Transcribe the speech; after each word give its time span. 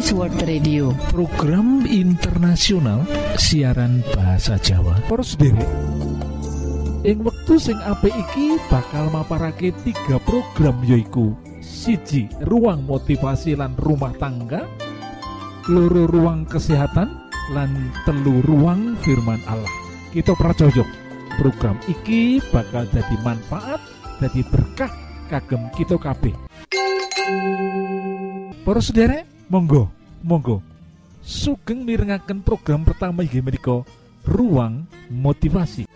Adventist 0.00 0.16
World 0.16 0.40
Radio. 0.48 0.86
Program 1.12 1.84
internasional 1.84 3.04
siaran 3.36 4.00
bahasa 4.16 4.56
Jawa. 4.56 4.96
Poros 5.04 5.36
sendiri 5.36 5.60
ing 7.04 7.20
wektu 7.20 7.60
sing 7.60 7.76
apik 7.84 8.08
iki 8.08 8.56
bakal 8.72 9.12
maparake 9.12 9.76
tiga 9.84 10.16
program 10.24 10.80
yoiku 10.88 11.36
siji 11.60 12.32
ruang 12.48 12.88
motivasi 12.88 13.52
lan 13.60 13.76
rumah 13.76 14.16
tangga 14.16 14.64
loro 15.68 16.08
ruang 16.08 16.48
kesehatan 16.48 17.20
lan 17.52 17.92
telu 18.08 18.40
ruang 18.48 18.96
firman 19.04 19.44
Allah. 19.52 19.68
Kita 20.16 20.32
pracojok 20.32 20.88
program 21.36 21.76
iki 21.92 22.40
bakal 22.48 22.88
jadi 22.88 23.16
manfaat 23.20 23.84
jadi 24.16 24.48
berkah 24.48 24.92
kagem 25.28 25.68
kita 25.76 26.00
kabeh. 26.00 26.32
Para 28.64 28.80
sederek 28.80 29.39
monggo 29.50 29.90
monggo. 30.22 30.62
Sugeng 31.20 31.82
mirengaken 31.82 32.40
program 32.40 32.86
pertama 32.86 33.26
inggih 33.26 33.42
menika 33.42 33.82
ruang 34.22 34.86
motivasi. 35.10 35.90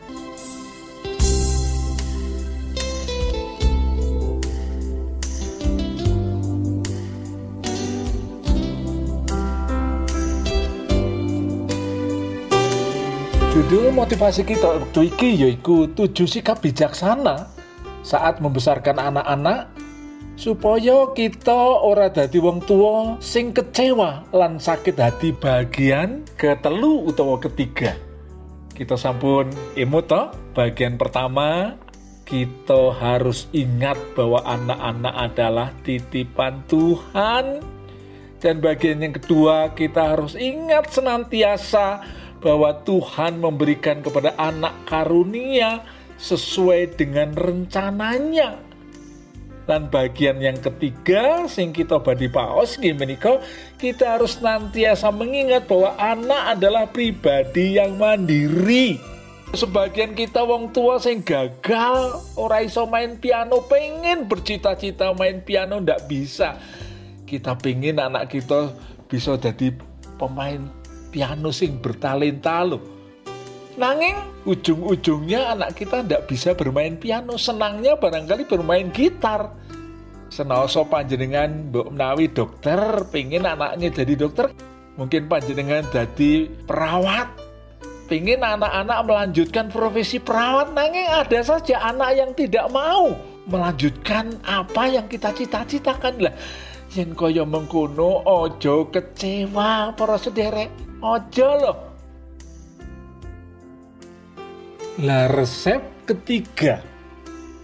Judul 13.54 13.94
motivasi 13.94 14.42
kita 14.42 14.66
waktu 14.82 15.14
iki 15.14 15.30
yaiku 15.46 15.86
tujuh 15.94 16.26
sikap 16.26 16.58
bijaksana 16.58 17.46
saat 18.02 18.42
membesarkan 18.42 18.98
anak-anak 18.98 19.73
supaya 20.34 21.14
kita 21.14 21.82
ora 21.82 22.10
dadi 22.10 22.42
wong 22.42 22.58
tua 22.66 23.18
sing 23.22 23.54
kecewa 23.54 24.26
lan 24.34 24.58
sakit 24.58 24.96
hati 24.98 25.30
bagian 25.30 26.26
ketelu 26.34 27.06
utawa 27.06 27.38
ketiga. 27.38 27.94
Kita 28.74 28.98
sampun 28.98 29.54
imut 29.78 30.10
bagian 30.50 30.98
pertama 30.98 31.78
kita 32.24 32.90
harus 32.96 33.46
ingat 33.54 34.00
bahwa 34.16 34.42
anak-anak 34.42 35.14
adalah 35.14 35.68
titipan 35.84 36.64
Tuhan. 36.66 37.60
Dan 38.42 38.60
bagian 38.60 39.00
yang 39.00 39.14
kedua 39.16 39.72
kita 39.72 40.16
harus 40.16 40.36
ingat 40.36 40.92
senantiasa 40.92 42.04
bahwa 42.44 42.76
Tuhan 42.84 43.40
memberikan 43.40 44.04
kepada 44.04 44.36
anak 44.36 44.84
karunia 44.84 45.80
sesuai 46.20 46.96
dengan 47.00 47.32
rencananya 47.32 48.63
dan 49.64 49.88
bagian 49.88 50.40
yang 50.40 50.60
ketiga 50.60 51.48
sing 51.48 51.72
kita 51.72 51.96
badi 52.00 52.28
paos 52.28 52.76
menika 52.76 53.40
kita 53.80 54.16
harus 54.16 54.36
nantiasa 54.40 55.08
mengingat 55.08 55.64
bahwa 55.64 55.96
anak 55.96 56.56
adalah 56.56 56.84
pribadi 56.88 57.80
yang 57.80 57.96
mandiri. 57.96 59.00
Sebagian 59.54 60.18
kita 60.18 60.42
wong 60.42 60.74
tua 60.74 60.98
sing 60.98 61.22
gagal 61.22 62.20
ora 62.34 62.60
iso 62.60 62.84
main 62.90 63.16
piano 63.16 63.62
pengen 63.64 64.26
bercita-cita 64.26 65.14
main 65.14 65.40
piano 65.40 65.78
ndak 65.78 66.10
bisa. 66.10 66.58
Kita 67.24 67.54
pengen 67.56 68.02
anak 68.02 68.34
kita 68.34 68.74
bisa 69.06 69.38
jadi 69.38 69.70
pemain 70.18 70.58
piano 71.14 71.54
sing 71.54 71.78
bertalenta 71.78 72.66
loh 72.66 72.93
Nanging 73.74 74.14
ujung-ujungnya 74.46 75.58
anak 75.58 75.74
kita 75.74 76.06
tidak 76.06 76.30
bisa 76.30 76.54
bermain 76.54 76.94
piano, 76.94 77.34
senangnya 77.34 77.98
barangkali 77.98 78.46
bermain 78.46 78.86
gitar. 78.94 79.50
Senoso 80.30 80.86
panjenengan 80.86 81.74
Mbok 81.74 81.90
menawi 81.90 82.30
dokter, 82.30 82.78
pengen 83.10 83.46
anaknya 83.46 83.90
jadi 83.90 84.14
dokter, 84.14 84.54
mungkin 84.94 85.26
panjenengan 85.26 85.82
jadi 85.90 86.46
perawat, 86.70 87.34
pengen 88.06 88.46
anak-anak 88.46 88.98
melanjutkan 89.10 89.66
profesi 89.70 90.22
perawat, 90.22 90.70
nanging 90.70 91.10
ada 91.10 91.40
saja 91.42 91.82
anak 91.82 92.10
yang 92.14 92.30
tidak 92.34 92.70
mau 92.70 93.10
melanjutkan 93.50 94.38
apa 94.46 94.86
yang 94.86 95.06
kita 95.10 95.34
cita-citakan. 95.34 96.30
Lah. 96.30 96.34
Yen 96.94 97.10
kaya 97.18 97.42
mengkono 97.42 98.22
ojo 98.22 98.86
kecewa 98.94 99.90
para 99.98 100.14
sederek, 100.14 100.70
ojo 101.02 101.48
loh 101.58 101.93
lah 105.02 105.26
resep 105.26 106.06
ketiga. 106.06 106.78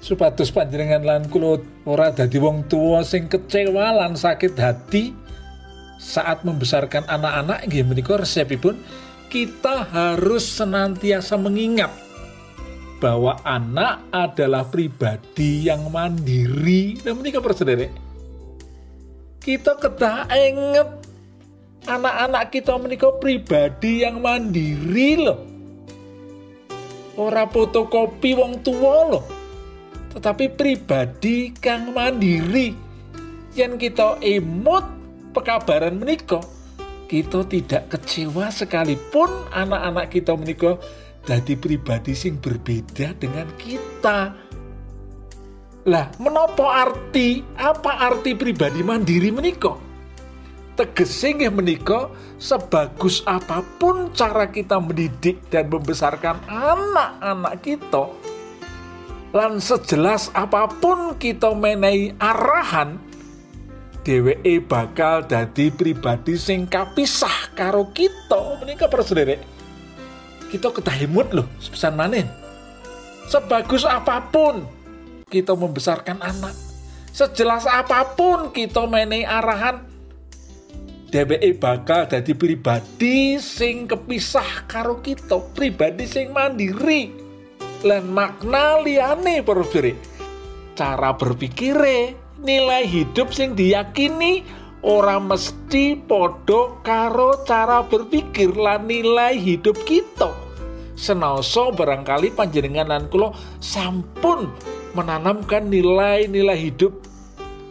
Supados 0.01 0.49
panjenengan 0.49 1.05
lan 1.05 1.23
kula 1.29 1.61
ora 1.85 2.09
dadi 2.11 2.41
wong 2.41 2.67
tua 2.67 3.05
sing 3.05 3.29
kecewa 3.29 3.93
lan 3.93 4.17
sakit 4.17 4.55
hati 4.57 5.13
saat 6.01 6.41
membesarkan 6.43 7.05
anak-anak 7.05 7.69
nggih 7.69 7.85
menika 7.85 8.17
resepipun 8.17 8.81
kita 9.29 9.85
harus 9.93 10.43
senantiasa 10.43 11.37
mengingat 11.37 11.93
bahwa 12.99 13.37
anak 13.45 14.09
adalah 14.09 14.65
pribadi 14.67 15.69
yang 15.69 15.93
mandiri. 15.93 16.97
Dan 16.99 17.21
menika 17.21 17.45
persaudara 17.45 17.87
kita 19.41 19.77
kedah 19.77 20.29
inget 20.33 20.89
anak-anak 21.85 22.45
kita 22.53 22.77
menika 22.81 23.09
pribadi 23.21 24.05
yang 24.05 24.21
mandiri 24.21 25.17
loh 25.21 25.50
ora 27.21 27.45
fotokopi 27.45 28.33
wong 28.33 28.65
tua 28.65 28.97
loh 29.13 29.41
tetapi 30.11 30.51
pribadi 30.51 31.55
kang 31.55 31.95
mandiri. 31.95 32.75
Yang 33.55 33.91
kita 33.91 34.19
emut 34.23 34.87
pekabaran 35.35 35.99
menika 35.99 36.39
kita 37.11 37.43
tidak 37.51 37.91
kecewa 37.91 38.55
sekalipun 38.55 39.27
anak-anak 39.51 40.15
kita 40.15 40.39
menika 40.39 40.79
jadi 41.27 41.59
pribadi 41.59 42.15
sing 42.15 42.39
berbeda 42.39 43.19
dengan 43.19 43.51
kita. 43.59 44.31
Lah 45.91 46.07
menopo 46.23 46.71
arti 46.71 47.43
apa 47.59 48.07
arti 48.07 48.39
pribadi 48.39 48.87
mandiri 48.87 49.35
menika 49.35 49.90
tegese 50.81 51.37
nggih 51.37 51.53
menika 51.53 52.09
sebagus 52.41 53.21
apa 53.29 53.61
pun 53.77 54.09
cara 54.17 54.49
kita 54.49 54.81
mendidik 54.81 55.45
dan 55.53 55.69
membesarkan 55.69 56.41
anak-anak 56.49 57.61
kita 57.61 58.09
lan 59.37 59.61
sejelas 59.61 60.33
apa 60.33 60.65
pun 60.81 61.21
kita 61.21 61.53
menehi 61.53 62.17
arahan 62.17 62.97
dheweke 64.01 64.65
bakal 64.65 65.21
dadi 65.21 65.69
pribadi 65.69 66.41
sing 66.41 66.65
kapisah 66.65 67.53
karo 67.53 67.93
kita. 67.93 68.65
Menika 68.65 68.89
para 68.89 69.05
kita 70.51 70.69
ketahimut 70.75 71.31
loh 71.31 71.47
sepesan 71.63 71.95
manin 71.95 72.27
sebagus 73.31 73.87
apa 73.87 74.19
pun 74.35 74.67
kita 75.31 75.55
membesarkan 75.55 76.19
anak 76.19 76.57
sejelas 77.15 77.69
apa 77.71 78.17
pun 78.19 78.51
kita 78.51 78.83
menehi 78.89 79.23
arahan 79.23 79.90
dheweke 81.11 81.59
bakal 81.59 82.07
dadi 82.07 82.33
pribadi 82.39 83.37
sing 83.43 83.91
kepisah 83.91 84.71
karo 84.71 85.03
kita, 85.03 85.43
pribadi 85.53 86.07
sing 86.07 86.31
mandiri. 86.31 87.11
Lan 87.83 88.09
makna 88.15 88.79
liyane 88.79 89.43
para 89.43 89.67
cara 90.79 91.11
berpikire, 91.19 92.15
nilai 92.41 92.87
hidup 92.87 93.35
sing 93.35 93.59
diyakini 93.59 94.47
ora 94.87 95.21
mesti 95.21 95.99
padha 95.99 96.81
karo 96.81 97.43
cara 97.45 97.85
berpikir 97.85 98.55
lan 98.55 98.87
nilai 98.87 99.37
hidup 99.37 99.77
kita. 99.85 100.31
Senoso 100.97 101.73
barangkali 101.73 102.37
panjenengan 102.37 102.89
lan 102.89 103.05
kula 103.09 103.33
sampun 103.59 104.53
menanamkan 104.93 105.69
nilai-nilai 105.73 106.61
hidup 106.61 107.10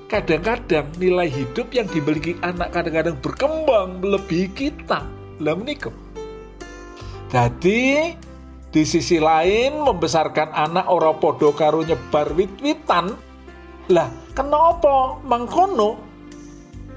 kadang-kadang 0.10 0.90
nilai 0.98 1.30
hidup 1.30 1.70
yang 1.70 1.86
dimiliki 1.86 2.34
anak 2.42 2.74
kadang-kadang 2.74 3.16
berkembang 3.22 4.02
melebihi 4.02 4.50
kita. 4.58 5.06
Lah 5.40 5.54
menikah? 5.54 5.94
Jadi 7.30 8.18
di 8.74 8.84
sisi 8.84 9.22
lain 9.22 9.86
membesarkan 9.86 10.50
anak 10.50 10.90
ora 10.90 11.14
podo 11.14 11.54
karo 11.54 11.86
nyebar 11.86 12.34
wit-witan. 12.34 13.14
Lah 13.94 14.10
kenapa? 14.34 15.22
Mengkono 15.22 16.02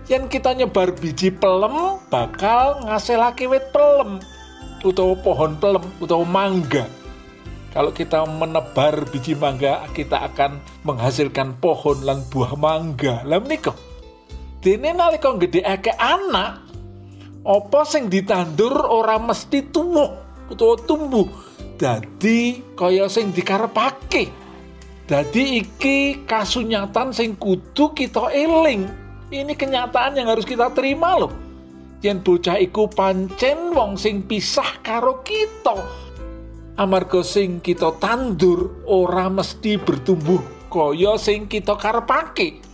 yang 0.09 0.27
kita 0.27 0.57
nyebar 0.57 0.97
biji 0.97 1.29
pelem 1.31 2.01
bakal 2.09 2.81
ngasilake 2.89 3.45
wit 3.45 3.69
pelem 3.71 4.19
utawa 4.83 5.15
pohon 5.21 5.53
pelem 5.61 5.85
utawa 6.03 6.25
mangga 6.27 6.89
kalau 7.73 7.89
kita 7.89 8.29
menebar 8.29 9.09
biji 9.09 9.33
mangga, 9.33 9.89
kita 9.97 10.29
akan 10.29 10.61
menghasilkan 10.85 11.57
pohon 11.57 12.05
lan 12.05 12.21
buah 12.29 12.53
mangga. 12.61 13.25
Lah 13.25 13.41
menika. 13.41 13.73
Dene 14.61 14.93
nalika 14.93 15.33
gedhekake 15.35 15.97
anak, 15.97 16.63
apa 17.43 17.81
sing 17.89 18.07
ditandur 18.13 18.77
ora 18.87 19.19
mesti 19.19 19.73
tumbuh 19.73 20.13
utawa 20.53 20.77
tumbuh. 20.85 21.27
Dadi 21.81 22.61
kaya 22.77 23.09
sing 23.09 23.33
dikarepake. 23.35 24.31
Dadi 25.09 25.65
iki 25.65 26.23
kasunyatan 26.29 27.11
sing 27.11 27.35
kudu 27.41 27.97
kita 27.97 28.31
eling. 28.31 28.87
Ini 29.33 29.57
kenyataan 29.57 30.21
yang 30.21 30.29
harus 30.29 30.45
kita 30.45 30.71
terima 30.77 31.17
loh. 31.17 31.33
yen 32.03 32.19
bocah 32.19 32.59
iku 32.59 32.91
pancen 32.91 33.71
wong 33.71 33.95
sing 33.95 34.27
pisah 34.27 34.83
karo 34.83 35.23
kita 35.23 35.79
amarga 36.77 37.21
sing 37.21 37.61
kita 37.61 37.93
tandur 38.01 38.85
ora 38.89 39.29
mesti 39.29 39.77
bertumbuh 39.77 40.41
kaya 40.73 41.21
sing 41.21 41.45
kita 41.45 41.77
karepake. 41.77 42.65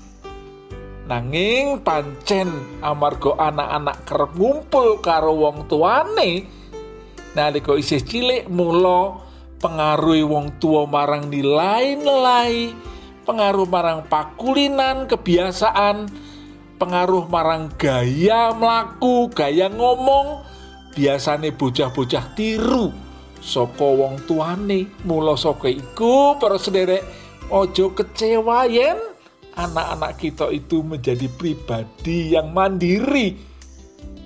Nanging 1.08 1.80
pancen 1.82 2.52
amarga 2.84 3.32
anak-anak 3.40 3.98
kerep 4.04 4.32
ngumpul 4.36 5.00
karo 5.00 5.32
wong 5.34 5.64
tuane 5.64 6.44
nalika 7.32 7.72
isih 7.74 8.04
cilik 8.04 8.44
mula 8.52 9.24
pengaruhi 9.56 10.20
wong 10.20 10.60
tua 10.60 10.84
marang 10.84 11.32
nilai-nilai 11.32 12.76
pengaruh 13.24 13.64
marang 13.64 14.04
pakulinan 14.04 15.08
kebiasaan 15.08 16.12
pengaruh 16.78 17.26
marang 17.26 17.74
gaya 17.74 18.54
mlaku, 18.54 19.26
gaya 19.34 19.66
ngomong, 19.66 20.46
biasane 20.94 21.50
bocah-bocah 21.50 22.38
tiru 22.38 23.07
saka 23.42 23.86
wong 23.86 24.22
tuane. 24.26 24.86
Mula 25.06 25.34
saka 25.34 25.70
iku 25.70 26.36
para 26.38 26.58
sederek 26.60 27.02
ojo 27.48 27.92
kecewa 27.96 28.68
yen 28.68 28.98
anak-anak 29.58 30.20
kita 30.20 30.46
itu 30.54 30.86
menjadi 30.86 31.26
pribadi 31.34 32.38
yang 32.38 32.54
mandiri. 32.54 33.34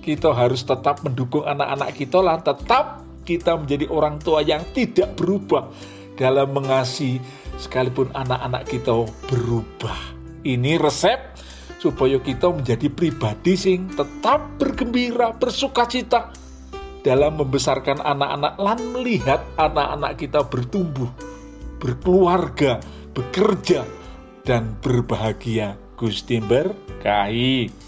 Kita 0.02 0.34
harus 0.34 0.66
tetap 0.66 1.00
mendukung 1.06 1.46
anak-anak 1.46 1.94
kita 1.94 2.18
lah, 2.18 2.42
tetap 2.42 3.06
kita 3.22 3.54
menjadi 3.54 3.86
orang 3.86 4.18
tua 4.18 4.42
yang 4.42 4.60
tidak 4.74 5.14
berubah 5.14 5.70
dalam 6.18 6.50
mengasihi 6.50 7.22
sekalipun 7.56 8.10
anak-anak 8.10 8.66
kita 8.66 8.92
berubah. 9.30 9.96
Ini 10.42 10.74
resep 10.82 11.38
supaya 11.78 12.18
kita 12.18 12.50
menjadi 12.50 12.90
pribadi 12.90 13.54
sing 13.54 13.86
tetap 13.94 14.58
bergembira, 14.58 15.30
bersuka 15.34 15.86
cita 15.86 16.34
dalam 17.02 17.38
membesarkan 17.38 17.98
anak-anak 17.98 18.54
lan 18.58 18.78
melihat 18.94 19.42
anak-anak 19.58 20.18
kita 20.18 20.46
bertumbuh, 20.46 21.10
berkeluarga, 21.82 22.78
bekerja, 23.14 23.82
dan 24.46 24.78
berbahagia. 24.82 25.78
Gusti 25.98 26.42
berkahi. 26.42 27.81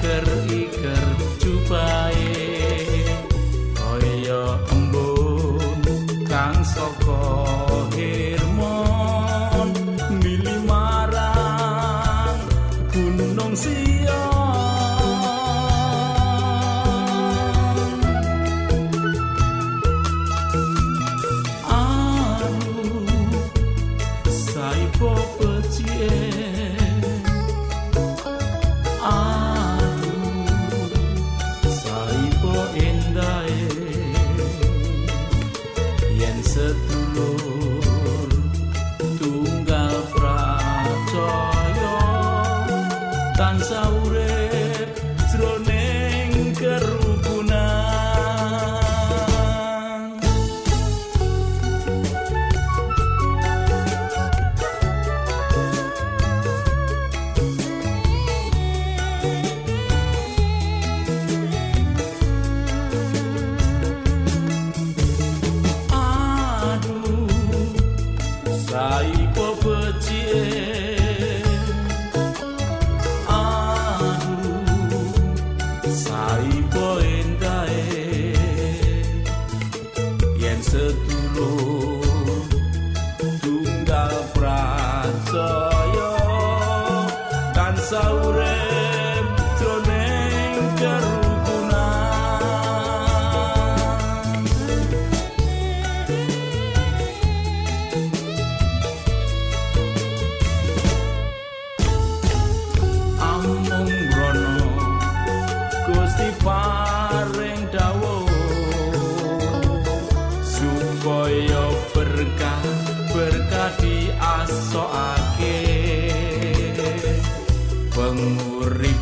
Berkah 0.00 1.35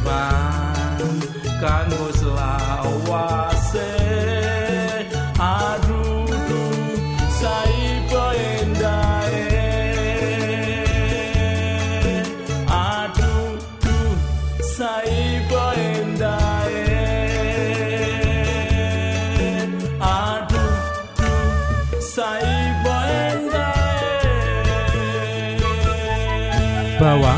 depan 0.05 1.01
kanggo 1.57 2.13
selawase 2.13 3.89
aduh 5.41 6.29
saipo 7.33 8.25
endae 8.37 9.49
aduh 12.69 13.57
saipo 14.77 15.65
aduh 20.05 20.77
saipo 21.97 22.95
endae 23.09 23.73
Bawang 27.01 27.34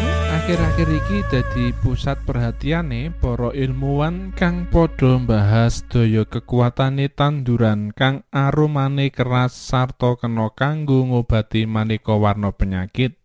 akhir-akhir 0.47 0.89
iki 1.03 1.19
dadi 1.27 1.67
pusat 1.83 2.23
perhatiane 2.23 3.11
para 3.19 3.51
ilmuwan 3.51 4.31
kang 4.31 4.71
padha 4.71 5.19
mbahas 5.19 5.83
daya 5.91 6.23
kekuatane 6.23 7.11
tanduran 7.11 7.91
kang 7.91 8.23
aromane 8.31 9.11
keras 9.11 9.59
sarta 9.59 10.15
kena 10.15 10.55
kanggo 10.55 11.03
ngobati 11.03 11.67
maneka 11.67 12.15
warna 12.15 12.55
penyakit. 12.55 13.19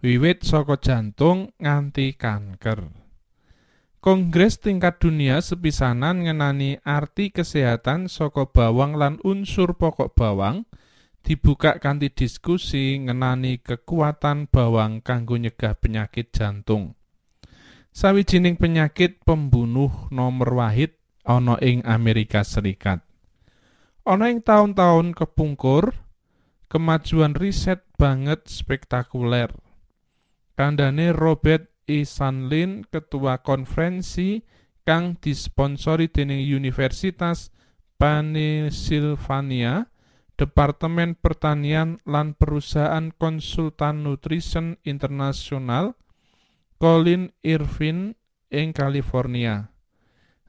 Wiwit 0.00 0.40
saka 0.40 0.80
jantung 0.80 1.52
nganti 1.60 2.16
kanker. 2.16 2.88
Kongres 4.00 4.56
tingkat 4.56 4.96
dunia 4.96 5.44
sepisanan 5.44 6.24
ngenani 6.24 6.80
arti 6.80 7.28
kesehatan 7.28 8.08
saka 8.08 8.48
bawang 8.48 8.96
lan 8.96 9.20
unsur 9.20 9.76
pokok 9.76 10.16
bawang 10.16 10.64
dibuka 11.26 11.82
kanthi 11.82 12.14
diskusi 12.14 13.02
ngenani 13.02 13.58
kekuatan 13.58 14.46
bawang 14.46 15.02
kanggo 15.02 15.34
nyegah 15.34 15.74
penyakit 15.74 16.30
jantung. 16.30 16.94
Sawijining 17.90 18.54
penyakit 18.54 19.26
pembunuh 19.26 20.06
nomor 20.14 20.54
wahid 20.54 20.94
ana 21.26 21.58
ing 21.58 21.82
Amerika 21.82 22.46
Serikat. 22.46 23.02
Ana 24.06 24.30
ing 24.30 24.38
taun-taun 24.46 25.10
kepungkur, 25.18 25.98
kemajuan 26.70 27.34
riset 27.34 27.82
banget 27.98 28.46
spektakuler. 28.46 29.50
Kandhane 30.54 31.10
Robert 31.10 31.74
E. 31.90 32.06
Sanlin, 32.06 32.86
ketua 32.86 33.42
konferensi 33.42 34.46
kang 34.86 35.18
disponsori 35.18 36.06
dening 36.06 36.38
Universitas 36.46 37.50
Pennsylvania, 37.98 39.90
Departemen 40.36 41.16
Pertanian 41.16 41.96
lan 42.04 42.36
Perusahaan 42.36 43.08
Konsultan 43.16 44.04
Nutrition 44.04 44.76
Internasional 44.84 45.96
Colin 46.76 47.32
Irvin 47.40 48.12
ing 48.52 48.76
California. 48.76 49.72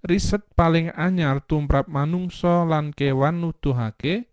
Riset 0.04 0.44
paling 0.60 0.92
anyar 0.92 1.40
tumrap 1.40 1.88
manungsa 1.88 2.68
lan 2.68 2.92
kewan 2.92 3.40
nuduhake 3.40 4.28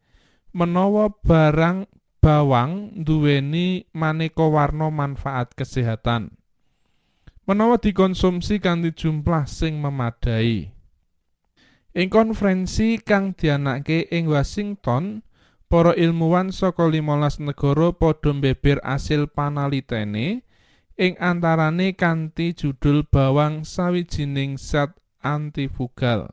menawa 0.51 1.15
barang 1.23 1.87
bawang 2.19 2.91
duweni 3.07 3.87
maneka 3.95 4.51
warna 4.51 4.91
manfaat 4.91 5.55
kesehatan. 5.55 6.35
Menawa 7.47 7.79
dikonsumsi 7.79 8.59
kanthi 8.59 8.91
jumlah 8.91 9.47
sing 9.47 9.79
memadai. 9.79 10.75
Ing 11.95 12.09
konferensi 12.11 12.99
kang 12.99 13.39
dianake 13.39 14.11
ing 14.11 14.27
Washington, 14.27 15.23
para 15.75 15.91
ilmuwan 15.99 16.55
saka 16.55 16.87
15 16.87 17.51
negara 17.51 17.91
padha 17.91 18.31
mbeber 18.31 18.79
asil 18.87 19.27
panalitene 19.27 20.47
ing 20.95 21.19
antarane 21.19 21.99
kanthi 21.99 22.55
judul 22.55 23.03
bawang 23.03 23.67
sawijining 23.67 24.55
zat 24.55 24.95
antifugal. 25.19 26.31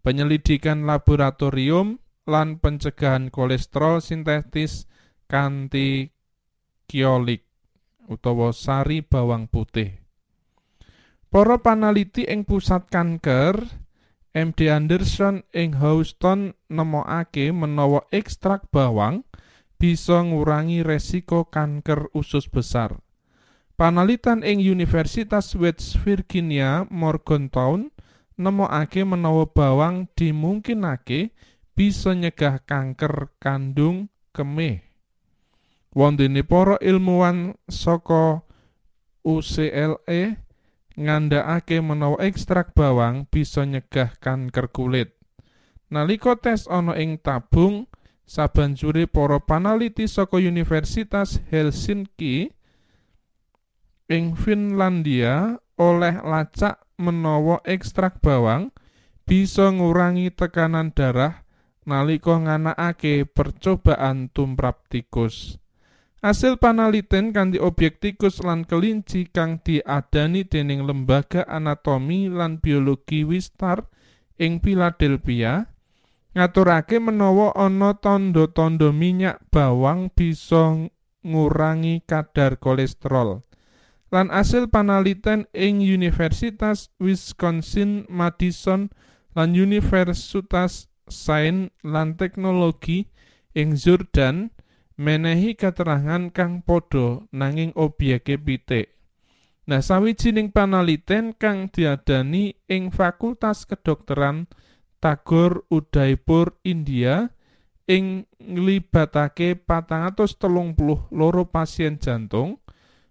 Penyelidikan 0.00 0.88
laboratorium 0.88 2.00
lan 2.24 2.56
pencegahan 2.56 3.28
kolesterol 3.28 4.00
sintetis 4.00 4.88
kanthi 5.28 6.16
kiolik 6.88 7.44
utawa 8.08 8.48
sari 8.56 9.04
bawang 9.04 9.44
putih. 9.44 9.92
Para 11.28 11.60
panaliti 11.60 12.24
ing 12.24 12.48
pusat 12.48 12.88
kanker 12.88 13.83
MD 14.34 14.66
Anderson 14.66 15.46
ing 15.54 15.78
Houston 15.78 16.58
nemokake 16.66 17.54
menawa 17.54 18.02
ekstrak 18.10 18.66
bawang 18.74 19.22
bisa 19.78 20.26
ngurangi 20.26 20.82
resiko 20.82 21.46
kanker 21.46 22.10
usus 22.18 22.50
besar. 22.50 22.98
Panalitan 23.78 24.42
ing 24.42 24.58
Universitas 24.58 25.54
West 25.54 26.02
Virginia 26.02 26.82
Morgantown 26.90 27.94
nemokake 28.34 29.06
menawa 29.06 29.46
bawang 29.46 30.10
dimungkinake 30.18 31.30
bisa 31.78 32.10
nyegah 32.18 32.58
kanker 32.66 33.30
kandung 33.38 34.10
kemih. 34.34 34.82
Wondene 35.94 36.42
para 36.42 36.74
ilmuwan 36.82 37.54
saka 37.70 38.42
UCLA 39.22 40.42
ngandhakake 40.94 41.82
menawa 41.82 42.22
ekstrak 42.22 42.72
bawang 42.74 43.26
bisa 43.30 43.66
nyegah 43.66 44.14
kanker 44.22 44.70
kulit. 44.70 45.14
Nalika 45.90 46.34
tes 46.38 46.66
ana 46.66 46.98
ing 46.98 47.18
tabung, 47.20 47.86
sabanjure 48.24 49.06
para 49.06 49.38
panaliti 49.38 50.08
saka 50.08 50.40
Universitas 50.40 51.38
Helsinki 51.52 52.50
ing 54.08 54.34
Finlandia 54.34 55.60
oleh 55.76 56.22
lacak 56.22 56.80
menawa 56.96 57.58
ekstrak 57.66 58.22
bawang 58.22 58.70
bisa 59.26 59.72
ngurangi 59.72 60.30
tekanan 60.30 60.92
darah 60.94 61.44
nalika 61.84 62.38
nganakake 62.38 63.28
percobaan 63.28 64.32
tumrap 64.32 64.88
tikus. 64.88 65.58
Hasil 66.24 66.56
panaliten 66.56 67.36
kanthi 67.36 67.60
objek 67.60 68.00
tikus 68.00 68.40
lan 68.40 68.64
kelinci 68.64 69.28
kang 69.28 69.60
diadani 69.60 70.40
dening 70.48 70.88
Lembaga 70.88 71.44
Anatomi 71.44 72.32
lan 72.32 72.64
Biologi 72.64 73.28
Wistar 73.28 73.84
ing 74.40 74.56
Philadelphia 74.56 75.68
ngaturake 76.32 76.96
menawa 76.96 77.52
ana 77.52 77.92
tanda-tanda 78.00 78.88
minyak 78.88 79.36
bawang 79.52 80.08
bisa 80.16 80.88
ngurangi 81.28 82.00
kadar 82.08 82.56
kolesterol. 82.56 83.44
Lan 84.08 84.32
hasil 84.32 84.72
panaliten 84.72 85.44
ing 85.52 85.84
Universitas 85.84 86.88
Wisconsin 86.96 88.08
Madison 88.08 88.88
lan 89.36 89.52
Universitas 89.52 90.88
Sains 91.04 91.68
lan 91.84 92.16
Teknologi 92.16 93.12
ing 93.52 93.76
Jordan 93.76 94.53
menehi 94.94 95.58
keterangan 95.58 96.30
kang 96.30 96.62
padha 96.62 97.26
nanging 97.34 97.74
obyeke 97.74 98.38
pitik. 98.38 98.94
Nah, 99.64 99.80
sawijining 99.80 100.52
panaliten 100.52 101.32
kang 101.32 101.72
diadani 101.72 102.52
ing 102.68 102.92
Fakultas 102.92 103.64
Kedokteran 103.64 104.44
Tagore 105.00 105.64
Udaipur 105.72 106.60
India 106.64 107.32
ing 107.84 108.24
nglibatake 108.40 109.60
432 109.68 111.12
pasien 111.48 112.00
jantung 112.00 112.60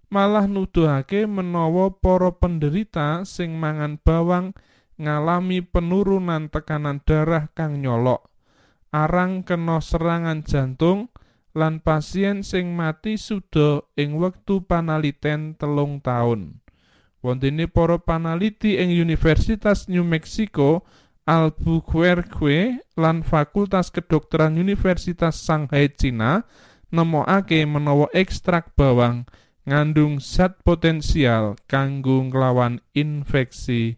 malah 0.09 0.45
nuduhake 0.49 1.25
menawa 1.29 1.93
para 1.93 2.33
penderita 2.33 3.21
sing 3.25 3.57
mangan 3.57 4.01
bawang 4.01 4.57
ngalami 4.97 5.61
penurunan 5.61 6.49
tekanan 6.49 7.01
darah 7.05 7.49
kang 7.53 7.81
nyolok 7.81 8.29
arang 8.93 9.41
kena 9.45 9.81
serangan 9.81 10.45
jantung 10.45 11.12
lan 11.53 11.79
pasien 11.81 12.41
sing 12.41 12.73
mati 12.73 13.17
suda 13.17 13.85
ing 13.93 14.17
wektu 14.17 14.65
panaliten 14.65 15.53
telung 15.57 16.01
taun. 16.01 16.59
Wontene 17.23 17.71
para 17.71 18.01
panaliti 18.01 18.75
ing 18.75 18.91
Universitas 18.91 19.87
New 19.87 20.03
Mexico, 20.03 20.83
Albuquerque 21.23 22.83
lan 22.99 23.23
Fakultas 23.23 23.87
Kedokteran 23.87 24.59
Universitas 24.59 25.39
Shanghai 25.39 25.87
Cina 25.87 26.43
nemokake 26.91 27.63
menawa 27.63 28.11
ekstrak 28.11 28.75
bawang 28.75 29.23
ngandung 29.63 30.19
zat 30.19 30.59
potensial 30.67 31.55
kanggo 31.71 32.27
nglawan 32.27 32.83
infeksi 32.91 33.95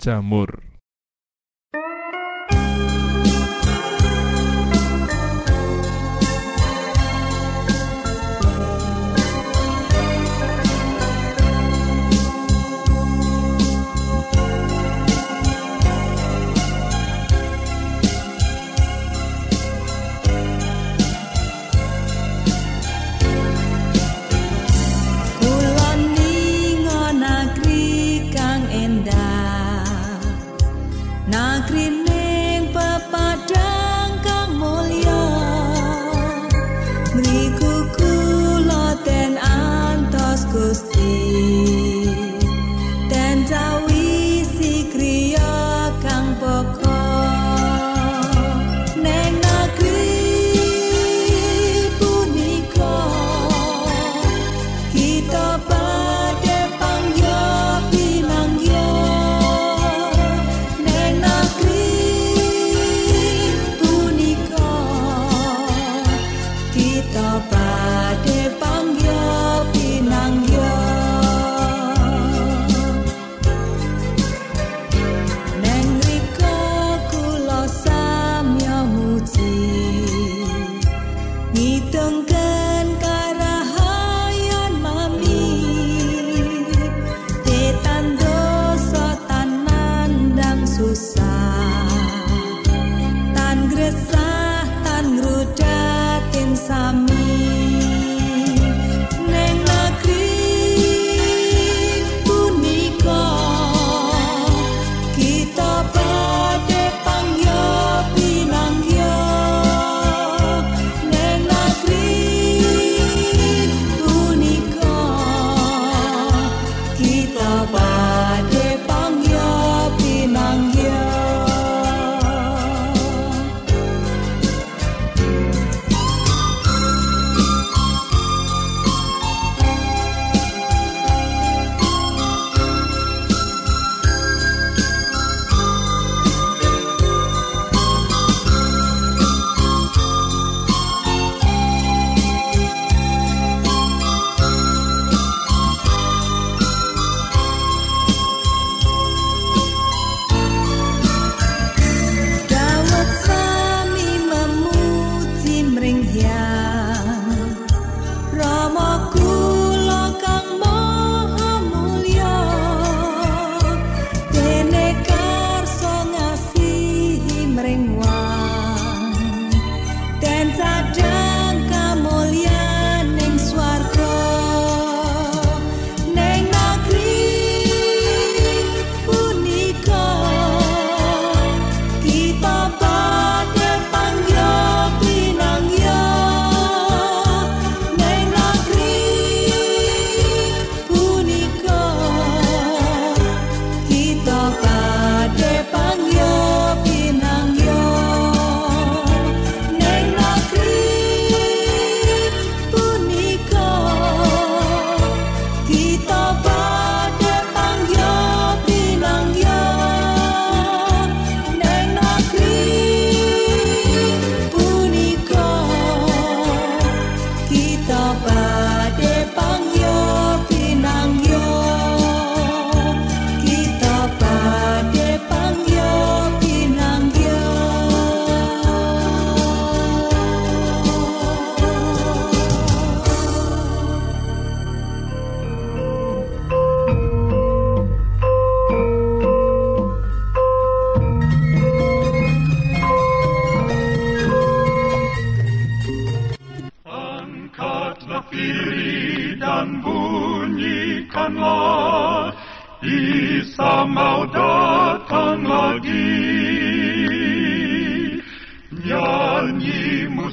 jamur. 0.00 0.73
those. 40.82 41.43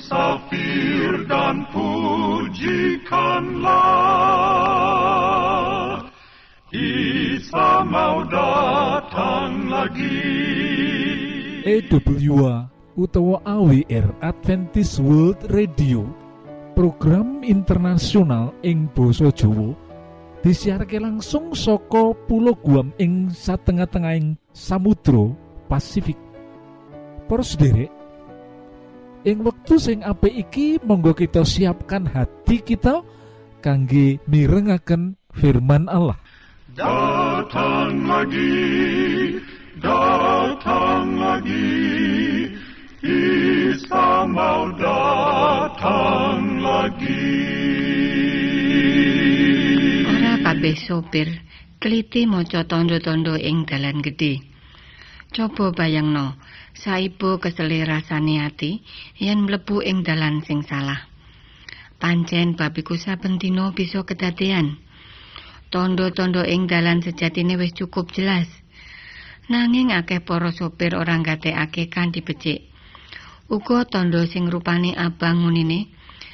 safir 0.02 1.30
dan 1.30 1.62
pujikanlah. 1.70 3.22
Isa 6.74 7.86
mau 7.86 8.26
datang 8.26 9.70
lagi. 9.70 10.42
EWA 11.62 12.66
utawa 12.98 13.38
AWR 13.46 14.18
Adventist 14.26 14.98
World 14.98 15.38
Radio 15.54 16.10
program 16.74 17.46
internasional 17.46 18.50
ing 18.66 18.90
Boso 18.90 19.30
Jowo 19.30 19.78
disiharke 20.42 20.98
langsung 20.98 21.54
soko 21.54 22.18
pulau 22.26 22.58
Guam 22.58 22.90
ing 22.98 23.30
satengah-tengahing 23.30 24.34
Samudro 24.50 25.38
Pasifik. 25.70 26.18
Pros 27.30 27.54
derek 27.56 28.01
ing 29.22 29.46
wektu 29.46 29.78
sing 29.78 30.02
apik 30.02 30.34
iki 30.34 30.82
monggo 30.82 31.14
kita 31.14 31.46
siapkan 31.46 32.10
hati 32.10 32.58
kita 32.62 33.06
kangge 33.62 34.18
mirengaken 34.26 35.18
firman 35.34 35.86
Allah. 35.86 36.18
Datang 36.74 38.08
lagi 38.08 38.56
datang 39.82 41.20
lagi 41.20 41.82
Isa 43.02 44.30
mau 44.30 44.70
datang 44.78 46.62
lagi. 46.62 47.34
Ora 50.06 50.34
kabeh 50.46 50.78
sopir 50.78 51.28
teliti 51.82 52.30
maca 52.30 52.62
tandha-tandha 52.62 53.42
ing 53.42 53.66
dalan 53.66 54.06
gedhe. 54.06 54.51
Coba 55.32 55.72
bayangno, 55.72 56.36
saibo 56.76 57.40
keseli 57.40 57.88
rasane 57.88 58.44
ati 58.44 58.84
yen 59.16 59.48
mlebu 59.48 59.80
ing 59.80 60.04
dalan 60.04 60.44
sing 60.44 60.60
salah. 60.60 61.08
Pancen 62.04 62.60
babiku 62.60 63.00
saben 63.00 63.40
dina 63.40 63.72
bisa 63.72 64.04
kedadean. 64.04 64.76
Tondo-tondo 65.72 66.44
ing 66.44 66.68
dalan 66.68 67.00
sejatine 67.00 67.56
wis 67.56 67.72
cukup 67.72 68.12
jelas. 68.12 68.52
Nanging 69.48 69.96
akeh 69.96 70.20
para 70.20 70.52
sopir 70.52 71.00
ora 71.00 71.16
ngatekake 71.16 71.88
kanthi 71.88 72.20
becik. 72.20 72.68
Uga 73.48 73.88
tondo 73.88 74.28
sing 74.28 74.52
rupane 74.52 74.92
abang 75.00 75.48
ngunine 75.48 75.88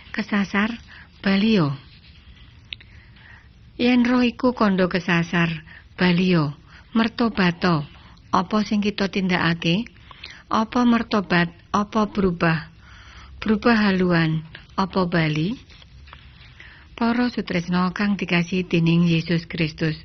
kesasar 0.10 0.74
balio. 1.22 1.70
Yen 3.78 4.02
roh 4.10 4.26
iku 4.26 4.58
kondo 4.58 4.90
kesasar 4.90 5.54
balio, 5.94 6.58
mertobato. 6.98 7.97
Apa 8.32 8.64
sing 8.68 8.84
kita 8.84 9.08
tindakake? 9.08 9.88
Apa 10.52 10.84
mertobat, 10.84 11.52
apa 11.72 12.08
berubah? 12.12 12.72
Berubah 13.40 13.76
haluan, 13.88 14.44
apa 14.76 15.08
bali? 15.08 15.56
Para 16.98 17.30
sutresna 17.30 17.88
kang 17.94 18.18
dikasih 18.18 18.66
dening 18.66 19.06
Yesus 19.06 19.46
Kristus. 19.46 19.96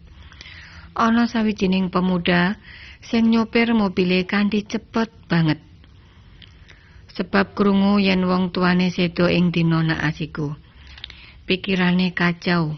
Ana 0.93 1.25
sawijining 1.25 1.89
pemuda 1.89 2.61
sing 3.01 3.33
nyopir 3.33 3.73
mobile 3.73 4.29
kanthi 4.29 4.63
cepet 4.69 5.09
banget. 5.27 5.59
Sebab 7.17 7.57
krungu 7.57 7.97
yen 7.97 8.29
wong 8.29 8.53
tuane 8.53 8.93
sedo 8.93 9.27
ing 9.27 9.51
dina 9.51 9.81
naasiku. 9.81 10.53
Pikirane 11.49 12.13
kacau. 12.13 12.77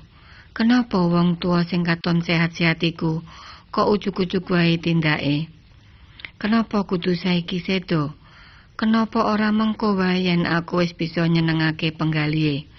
Kenapa 0.54 1.02
wong 1.02 1.42
tua 1.42 1.66
sing 1.66 1.83
katon 1.83 2.22
sehat-sehat 2.22 2.78
iku 2.87 3.18
kok 3.74 3.90
ujug-ujug 3.90 4.46
wae 4.54 4.78
tindake? 4.78 5.50
Kenapa 6.38 6.87
kudu 6.87 7.18
saiki 7.18 7.58
sedo? 7.58 8.14
Kenapa 8.78 9.26
ora 9.26 9.50
mengko 9.50 9.98
wae 9.98 10.30
yen 10.30 10.46
aku 10.46 10.87
wis 10.87 10.94
bisa 10.94 11.26
nyenengake 11.26 11.90
penggalihe? 11.90 12.70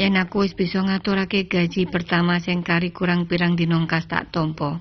Yen 0.00 0.16
aku 0.16 0.48
wis 0.48 0.56
bisa 0.56 0.80
ngaturake 0.80 1.52
gaji 1.52 1.84
pertama 1.84 2.40
sing 2.40 2.64
kari 2.64 2.96
kurang 2.96 3.28
pirang 3.28 3.60
dinongkas 3.60 4.08
tak 4.08 4.32
tompo. 4.32 4.80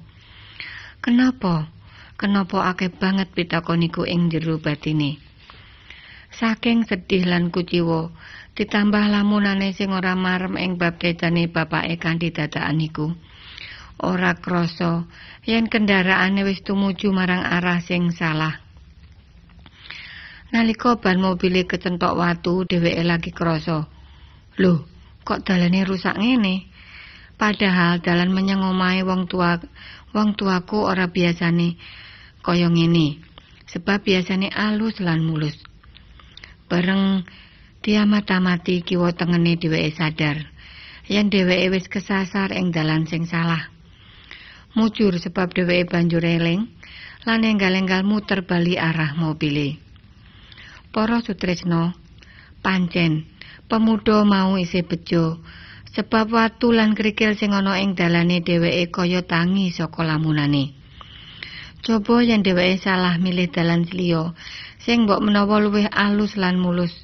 Kenapa? 1.04 1.68
Kenapa 2.16 2.72
akeh 2.72 2.88
banget 2.88 3.36
pitakoniku 3.36 4.08
ing 4.08 4.32
jero 4.32 4.56
batine? 4.56 5.20
Saking 6.32 6.88
sedih 6.88 7.28
lan 7.28 7.52
kuciwa, 7.52 8.08
ditambah 8.56 9.04
lamunane 9.12 9.76
sing 9.76 9.92
ora 9.92 10.16
marem 10.16 10.56
ing 10.56 10.80
bab 10.80 10.96
kecane 10.96 11.52
bapake 11.52 12.00
kanthi 12.00 12.32
iku. 12.88 13.12
Ora 14.02 14.34
krasa 14.34 15.06
yen 15.46 15.70
kendaraane 15.70 16.42
wis 16.42 16.66
tumuju 16.66 17.14
marang 17.14 17.46
arah 17.46 17.78
sing 17.86 18.10
salah. 18.10 18.58
Nalika 20.52 20.98
ban 20.98 21.22
mobile 21.22 21.70
kecentok 21.70 22.18
watu, 22.18 22.66
dheweke 22.66 23.04
lagi 23.06 23.32
krasa. 23.32 23.86
Loh, 24.58 24.90
kok 25.22 25.46
dalane 25.46 25.86
rusak 25.86 26.18
ngene? 26.18 26.66
Padahal 27.38 28.02
dalan 28.02 28.34
menyang 28.34 28.66
omahe 28.66 29.06
wong 29.06 29.30
tua 29.30 29.62
wong 30.18 30.34
tuaku 30.34 30.82
ora 30.82 31.06
biasane 31.06 31.78
kaya 32.42 32.74
ngene. 32.74 33.22
Sebab 33.70 34.02
biasane 34.02 34.50
alus 34.50 34.98
lan 34.98 35.22
mulus. 35.22 35.56
Bareng 36.66 37.22
diamat-amati 37.86 38.82
kiwa 38.82 39.14
tengene 39.14 39.62
dheweke 39.62 39.94
sadar 39.94 40.38
yen 41.06 41.30
dheweke 41.30 41.70
wis 41.70 41.86
kesasar 41.86 42.50
ing 42.50 42.74
dalan 42.74 43.06
sing 43.06 43.30
salah. 43.30 43.81
Mujur 44.72 45.12
sebab 45.20 45.52
dheweke 45.52 45.92
banjur 45.92 46.24
eling 46.24 46.72
lan 47.28 47.44
enggal-enggal 47.44 48.08
muter 48.08 48.48
bali 48.48 48.80
arah 48.80 49.20
mobile. 49.20 49.76
Para 50.96 51.20
sutresna, 51.20 51.92
pancen 52.64 53.28
pemuda 53.68 54.24
mau 54.24 54.56
isih 54.56 54.88
bejo 54.88 55.44
sebab 55.92 56.32
watu 56.32 56.72
lan 56.72 56.96
krikil 56.96 57.36
sing 57.36 57.52
ana 57.52 57.84
ing 57.84 58.00
dalane 58.00 58.40
dheweke 58.40 58.96
kaya 58.96 59.28
tangi 59.28 59.76
saka 59.76 60.08
lamunane. 60.08 60.72
Coba 61.84 62.24
yen 62.24 62.40
dheweke 62.40 62.80
salah 62.80 63.20
milih 63.20 63.52
dalan 63.52 63.84
liya 63.92 64.32
sing 64.80 65.04
mbok 65.04 65.20
menawa 65.20 65.60
luwih 65.60 65.92
alus 65.92 66.40
lan 66.40 66.56
mulus. 66.56 66.96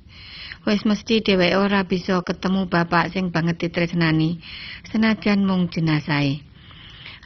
Wis 0.64 0.88
mesti 0.88 1.20
dheweke 1.20 1.60
ora 1.60 1.84
bisa 1.84 2.24
ketemu 2.24 2.72
bapak 2.72 3.12
sing 3.12 3.28
banget 3.28 3.60
ditresnani 3.60 4.40
senajan 4.88 5.44
mung 5.44 5.68
jenazahe. 5.68 6.47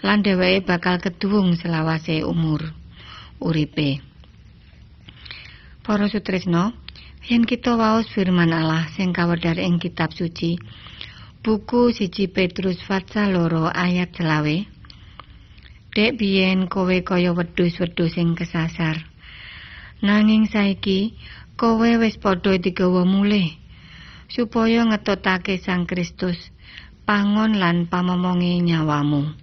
Lan 0.01 0.25
dheweke 0.25 0.65
bakal 0.65 0.97
keduwung 0.97 1.53
selawase 1.53 2.25
umur 2.25 2.73
uripe. 3.41 4.01
Para 5.81 6.09
sutresna, 6.09 6.73
yen 7.25 7.45
kita 7.45 7.73
waos 7.77 8.09
firman 8.13 8.53
Allah 8.53 8.85
sing 8.93 9.13
kawedhar 9.13 9.57
ing 9.57 9.81
kitab 9.81 10.13
suci, 10.13 10.57
buku 11.41 11.93
siji 11.93 12.29
Petrus 12.29 12.77
pasal 12.85 13.33
loro 13.33 13.69
ayat 13.69 14.13
selawe. 14.13 14.57
Dek 15.91 16.15
biyen 16.15 16.69
kowe 16.71 16.97
kaya 17.03 17.33
wedhus-wedhus 17.33 18.15
sing 18.15 18.37
kesasar. 18.37 19.05
Nanging 20.05 20.49
saiki 20.49 21.17
kowe 21.57 21.89
wis 22.01 22.17
padha 22.17 22.57
digawa 22.57 23.05
mulih 23.05 23.57
supaya 24.31 24.87
ngetotake 24.87 25.59
Sang 25.59 25.83
Kristus 25.83 26.39
pangon 27.03 27.59
lan 27.59 27.91
pamomonge 27.91 28.63
nyawamu. 28.63 29.40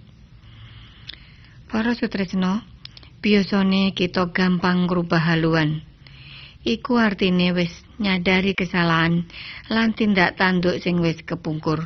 Para 1.69 1.93
sutresna, 1.93 2.65
biasane 3.21 3.93
kita 3.93 4.33
gampang 4.33 4.89
ngrubah 4.89 5.21
haluan. 5.21 5.85
Iku 6.65 6.97
artine 6.97 7.53
wis 7.53 7.69
nyadari 8.01 8.57
kesalahan 8.57 9.29
lan 9.69 9.93
tindak 9.93 10.33
tanduk 10.33 10.81
sing 10.81 10.97
wis 10.97 11.21
kepungkur. 11.21 11.85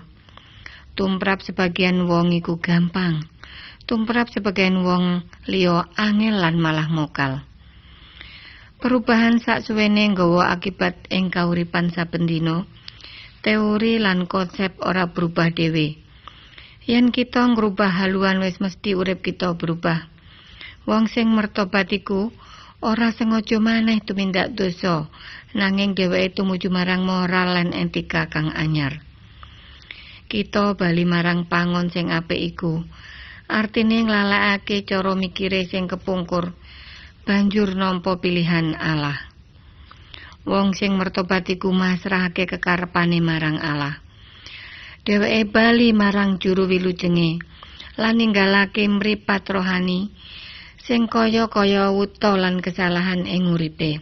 Tumrap 0.96 1.44
sebagian 1.44 2.08
wong 2.08 2.32
iku 2.32 2.64
gampang. 2.64 3.28
Tumrap 3.84 4.32
sebagian 4.32 4.88
wong 4.88 5.28
liya 5.52 5.92
angel 6.00 6.40
lan 6.40 6.64
malah 6.64 6.88
mokal. 6.88 7.44
Perubahan 8.80 9.44
saksuwene 9.44 10.16
nggawa 10.16 10.56
akibat 10.56 11.12
ing 11.12 11.28
kauripan 11.28 11.92
saben 11.92 12.24
dina. 12.24 12.64
Teori 13.44 14.00
lan 14.00 14.32
konsep 14.32 14.80
ora 14.80 15.12
berubah 15.12 15.52
dhewe. 15.52 16.03
Yen 16.84 17.16
kita 17.16 17.48
ngrubah 17.48 18.04
haluan 18.04 18.44
wis 18.44 18.60
mesti 18.60 18.92
urip 18.92 19.24
kita 19.24 19.56
berubah. 19.56 20.12
Wong 20.84 21.08
sing 21.08 21.32
mertobat 21.32 21.88
iku 21.96 22.36
ora 22.84 23.16
sengaja 23.16 23.56
maneh 23.64 24.04
tumindak 24.04 24.52
dosa, 24.52 25.08
nanging 25.56 25.96
dheweke 25.96 26.36
tumuju 26.36 26.68
marang 26.68 27.08
moral 27.08 27.56
lan 27.56 27.72
etika 27.72 28.28
kang 28.28 28.52
anyar. 28.52 29.00
Kita 30.28 30.76
bali 30.76 31.08
marang 31.08 31.48
pangon 31.48 31.88
sing 31.88 32.12
apik 32.12 32.42
iku. 32.52 32.84
Artine 33.48 34.04
nglalekake 34.04 34.84
cara 34.84 35.16
mikire 35.16 35.64
sing 35.64 35.88
kepungkur, 35.88 36.52
banjur 37.24 37.80
nampa 37.80 38.20
pilihan 38.20 38.76
Allah. 38.76 39.16
Wong 40.44 40.76
sing 40.76 41.00
mertobat 41.00 41.48
iku 41.48 41.72
masrahake 41.72 42.44
kekarepane 42.44 43.24
marang 43.24 43.56
Allah. 43.64 44.03
Dheweke 45.04 45.44
bali 45.52 45.92
marang 45.92 46.40
juru 46.40 46.64
wilujenge 46.64 47.44
lan 48.00 48.24
ninggalake 48.24 48.88
mripat 48.88 49.44
rohani 49.52 50.08
sing 50.80 51.12
kaya-kaya 51.12 51.92
wuta 51.92 52.40
lan 52.40 52.64
kesalahan 52.64 53.28
ing 53.28 53.52
uripe. 53.52 54.00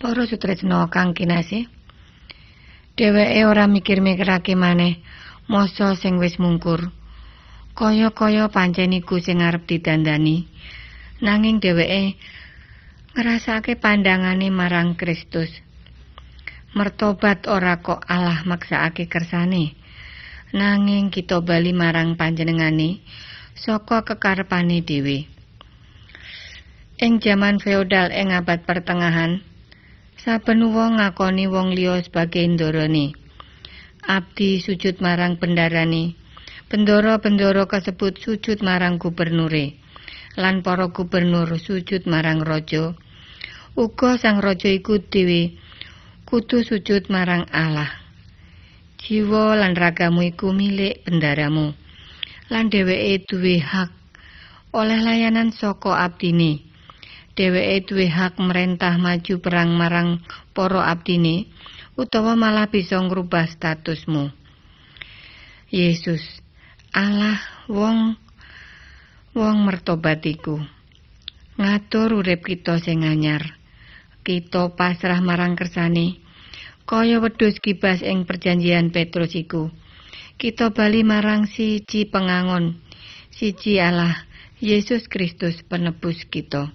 Para 0.00 0.24
sutresna 0.24 0.88
kang 0.88 1.12
kinasih, 1.12 1.68
dheweke 2.96 3.44
ora 3.44 3.68
mikir-mikirake 3.68 4.56
maneh 4.56 5.04
masa 5.52 5.92
sing 6.00 6.16
wis 6.16 6.40
mungkur. 6.40 6.88
Kaya-kaya 7.76 8.48
pancen 8.48 8.96
iku 8.96 9.20
sing 9.20 9.44
arep 9.44 9.68
didandani. 9.68 10.48
Nanging 11.20 11.60
dheweke 11.60 12.16
ngrasake 13.12 13.76
pandangane 13.76 14.48
marang 14.48 14.96
Kristus. 14.96 15.65
Mertobat 16.76 17.48
ora 17.48 17.80
kok 17.80 18.04
Allah 18.04 18.44
maksakake 18.44 19.08
kersane. 19.08 19.72
Nanging 20.52 21.08
kita 21.08 21.40
bali 21.40 21.72
marang 21.72 22.20
panjenengane 22.20 23.00
saka 23.56 24.04
kekarepane 24.04 24.84
dhewe. 24.84 25.24
Ing 27.00 27.16
jaman 27.24 27.56
feodal 27.64 28.12
ing 28.12 28.28
abad 28.28 28.68
pertengahan, 28.68 29.40
saben 30.20 30.68
wong 30.68 31.00
ngakoni 31.00 31.48
wong 31.48 31.72
liya 31.72 32.04
sebagai 32.04 32.44
ndorone. 32.44 33.16
Abdi 34.04 34.60
sujud 34.60 35.00
marang 35.00 35.40
bendarane. 35.40 36.12
Bendara-bendara 36.68 37.64
kasebut 37.64 38.20
sujud 38.20 38.60
marang 38.60 39.00
gubernure. 39.00 39.80
Lan 40.36 40.60
para 40.60 40.92
gubernur 40.92 41.56
sujud 41.56 42.04
marang 42.04 42.44
raja. 42.44 42.92
Uga 43.80 44.20
sang 44.20 44.44
raja 44.44 44.68
iku 44.68 45.00
dhewe 45.00 45.64
kudu 46.26 46.66
sujud 46.66 47.06
marang 47.06 47.46
Allah. 47.54 47.88
Jiwa 48.98 49.54
lan 49.54 49.78
ragamu 49.78 50.26
iku 50.26 50.50
milik 50.50 51.06
bendaramu. 51.06 51.86
lan 52.46 52.70
dheweke 52.70 53.26
duwe 53.26 53.58
hak 53.58 53.90
oleh 54.70 55.02
layanan 55.02 55.50
saka 55.50 55.98
abdine. 55.98 56.62
Dheweke 57.34 57.86
duwe 57.90 58.06
hak 58.10 58.38
merentah 58.38 58.98
maju 58.98 59.34
perang 59.42 59.74
marang 59.74 60.22
para 60.54 60.86
abdine 60.90 61.50
utawa 61.98 62.38
malah 62.38 62.70
bisa 62.70 63.00
ngrubah 63.02 63.50
statusmu. 63.50 64.30
Yesus, 65.70 66.22
Allah 66.94 67.42
wong 67.66 68.14
wong 69.34 69.56
mertobat 69.66 70.22
iku. 70.22 70.62
Ngatur 71.56 72.20
urip 72.20 72.46
kita 72.46 72.78
sing 72.78 73.02
anyar. 73.02 73.56
Kita 74.26 74.74
pasrah 74.74 75.22
marang 75.22 75.54
kersane. 75.54 76.18
Kaya 76.82 77.22
wedhus 77.22 77.62
kibas 77.62 78.02
ing 78.02 78.26
perjanjian 78.26 78.90
Petrus 78.90 79.38
iku. 79.38 79.70
Kita 80.34 80.74
bali 80.74 81.06
marang 81.06 81.46
siji 81.46 82.10
pengangon, 82.10 82.74
siji 83.30 83.78
Allah, 83.78 84.26
Yesus 84.58 85.06
Kristus 85.06 85.62
penebus 85.62 86.26
kita. 86.26 86.74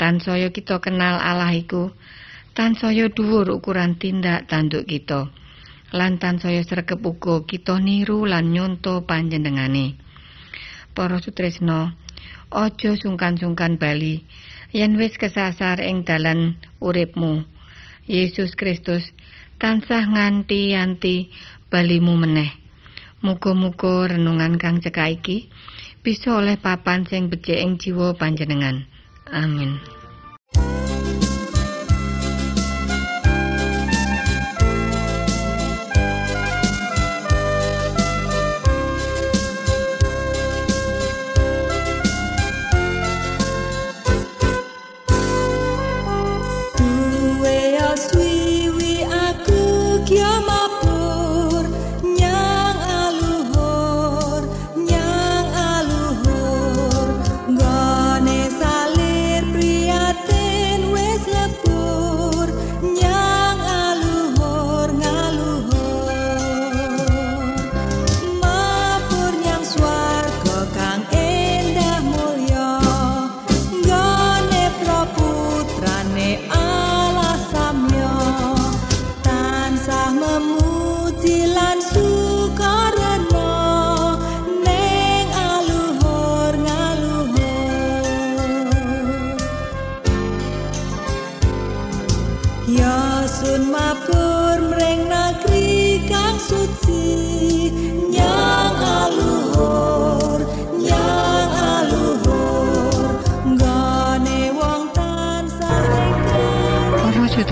Tansaya 0.00 0.48
kita 0.48 0.80
kenal 0.80 1.20
Allah 1.20 1.52
iku, 1.52 1.92
tansaya 2.56 3.12
dhuwur 3.12 3.52
ukuran 3.52 4.00
tindak 4.00 4.48
tanduk 4.48 4.88
kita. 4.88 5.28
Lan 5.92 6.16
tansaya 6.16 6.64
sregep 6.64 7.04
uga 7.04 7.44
kita 7.44 7.76
niru 7.76 8.24
lan 8.24 8.56
nyonto 8.56 9.04
panjenengane. 9.04 10.00
Para 10.96 11.20
sutresna, 11.20 11.92
aja 12.48 12.96
sungkan-sungkan 12.96 13.76
bali 13.76 14.24
yen 14.72 15.00
wis 15.00 15.16
kesasar 15.16 15.80
ing 15.80 16.04
dalan 16.04 16.60
uripmu. 16.80 17.44
Yesus 18.08 18.56
Kristus 18.56 19.04
tansah 19.60 20.08
nganti-anti 20.08 21.28
balimu 21.68 22.16
meneh. 22.16 22.52
Muga-muga 23.20 24.14
renungan 24.14 24.56
kang 24.56 24.80
cekak 24.80 25.20
iki 25.20 25.50
bisa 26.00 26.38
oleh 26.38 26.56
papan 26.56 27.04
sing 27.04 27.28
becik 27.28 27.58
ing 27.58 27.76
jiwa 27.76 28.14
panjenengan. 28.14 28.86
Amin. 29.28 29.97